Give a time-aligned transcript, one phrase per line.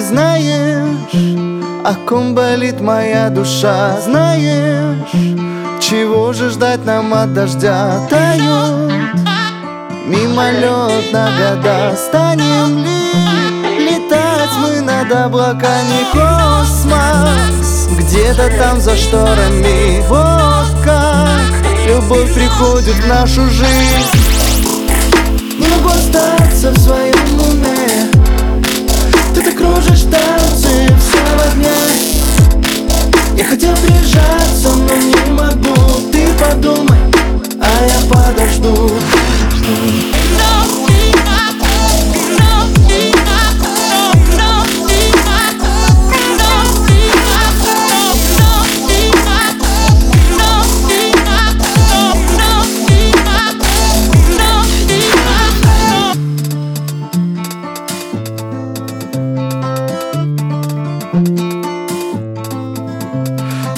[0.00, 1.14] знаешь,
[1.84, 4.00] о ком болит моя душа?
[4.00, 5.10] Знаешь,
[5.80, 8.06] чего же ждать нам от дождя?
[8.08, 8.92] Тают
[10.06, 11.96] мимолет на года.
[11.96, 16.04] Станем ли летать мы над облаками?
[16.12, 20.02] Космос где-то там за шторами.
[20.08, 24.53] Вот как любовь приходит в нашу жизнь
[29.84, 31.70] кружишь танцы все в огне
[33.36, 35.74] Я хотел прижаться, но не могу.
[36.12, 36.98] Ты подумай,
[37.60, 38.93] а я подожду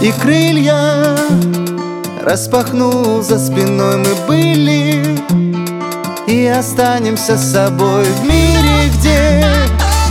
[0.00, 1.16] И крылья
[2.22, 5.18] распахнул за спиной мы были.
[6.26, 9.44] И останемся с собой в мире, где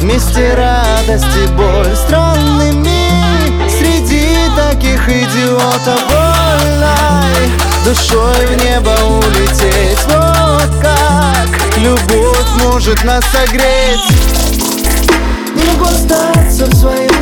[0.00, 3.10] Вместе радость и боль странными.
[3.68, 7.50] Среди таких идиотов вольной
[7.84, 9.98] Душой в небо улететь.
[10.08, 14.00] Вот как любовь может нас согреть.
[15.54, 17.19] Не могу остаться в своем